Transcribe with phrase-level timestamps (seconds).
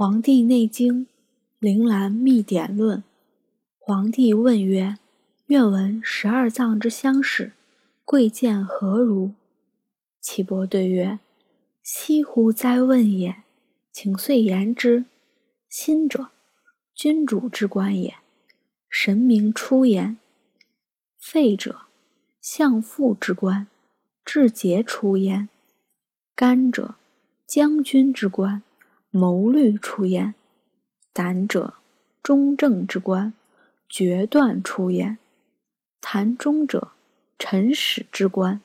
[0.02, 1.04] 《黄帝内经·
[1.58, 3.00] 灵兰秘典论》
[3.78, 4.96] 黄帝问曰
[5.48, 7.52] ：“愿闻十二脏之相使，
[8.06, 9.32] 贵贱何如？”
[10.22, 11.18] 岐伯对曰
[11.84, 13.42] ：“惜乎哉问也！
[13.92, 15.04] 请遂言之。
[15.68, 16.28] 心者，
[16.94, 18.14] 君主之官也，
[18.88, 20.16] 神明出焉；
[21.18, 21.82] 肺者，
[22.40, 23.66] 相父之官，
[24.24, 25.48] 志节出焉；
[26.34, 26.94] 肝者，
[27.46, 28.62] 将军之官。”
[29.12, 30.34] 谋虑出焉，
[31.12, 31.74] 胆者
[32.22, 33.32] 中正之官，
[33.88, 35.16] 决断出焉；
[36.00, 36.92] 痰中者
[37.36, 38.60] 辰始之官，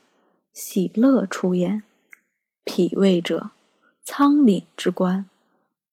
[0.52, 1.82] 喜乐出焉；
[2.64, 3.50] 脾胃者
[4.04, 5.28] 仓廪之官，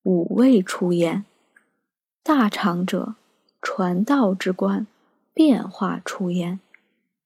[0.03, 1.23] 五味出焉；
[2.21, 3.15] 大肠者
[3.59, 4.85] 传道之官，
[5.33, 6.59] 变化出焉；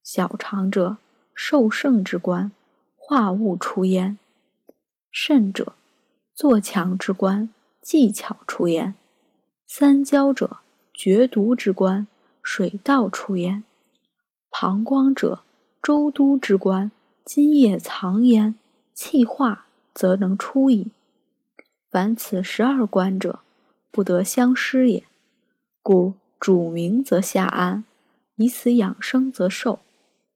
[0.01, 0.95] 小肠者
[1.35, 2.53] 受盛之官，
[2.95, 4.17] 化物出焉；
[5.11, 5.73] 肾者。
[6.37, 7.49] 做强之官，
[7.81, 8.93] 技巧出焉；
[9.65, 10.57] 三焦者，
[10.93, 12.05] 决毒之官，
[12.43, 13.63] 水道出焉；
[14.51, 15.41] 膀胱者，
[15.81, 16.91] 周都之官，
[17.25, 18.53] 津液藏焉，
[18.93, 20.91] 气化则能出矣。
[21.89, 23.39] 凡此十二官者，
[23.89, 25.03] 不得相失也。
[25.81, 27.83] 故主明则下安，
[28.35, 29.79] 以此养生则寿；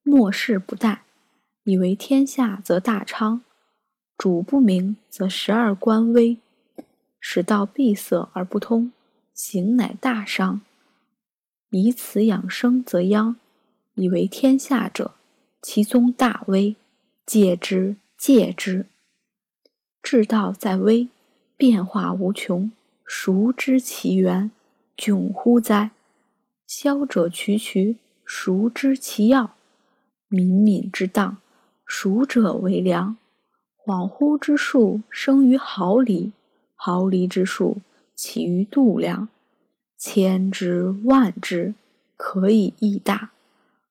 [0.02, 1.02] 末世不殆，
[1.64, 3.44] 以为天下则大昌。
[4.22, 6.38] 主不明，则十二官微，
[7.20, 8.92] 使道闭塞而不通，
[9.34, 10.62] 行乃大伤。
[11.72, 13.38] 以此养生则殃，
[13.96, 15.16] 以为天下者，
[15.64, 16.76] 其宗大微，
[17.26, 18.86] 戒之戒之。
[20.04, 21.08] 至道在微，
[21.58, 22.72] 变化无穷，
[23.04, 24.52] 孰知其源？
[24.96, 25.90] 窘乎哉！
[26.68, 29.56] 消者渠渠，孰知其要？
[30.28, 31.38] 敏敏之当，
[31.88, 33.18] 孰者为良？
[33.92, 36.32] 恍惚之数生于毫厘，
[36.76, 37.80] 毫厘之数
[38.16, 39.28] 起于度量，
[39.98, 41.74] 千之万之，
[42.16, 43.32] 可以益大。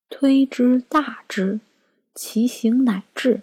[0.09, 1.61] 推之大之，
[2.15, 3.43] 其行乃至。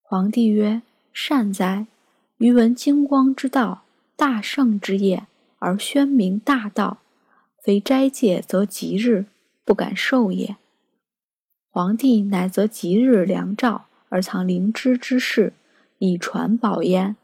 [0.00, 0.80] 皇帝曰
[1.12, 1.86] ：“善哉！
[2.38, 3.82] 余闻金光之道，
[4.16, 5.26] 大圣之业，
[5.58, 6.96] 而宣明大道，
[7.62, 9.26] 非斋戒则吉日，
[9.66, 10.56] 不敢受也。”
[11.68, 13.87] 皇帝乃择吉日良兆。
[14.08, 15.52] 而藏灵芝之事，
[15.98, 17.16] 以传宝焉。